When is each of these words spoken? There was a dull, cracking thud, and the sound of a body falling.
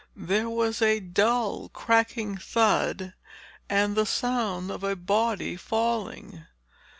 There 0.15 0.49
was 0.49 0.81
a 0.81 0.99
dull, 0.99 1.69
cracking 1.69 2.35
thud, 2.35 3.13
and 3.69 3.95
the 3.95 4.07
sound 4.07 4.71
of 4.71 4.83
a 4.83 4.95
body 4.95 5.55
falling. 5.55 6.43